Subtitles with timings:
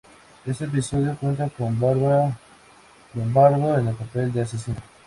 [0.47, 2.35] Este episodio cuenta con Bárbara
[3.13, 4.81] Lombardo en el papel de asesina.